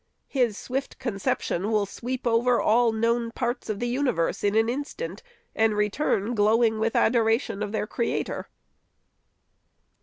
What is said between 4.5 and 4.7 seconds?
an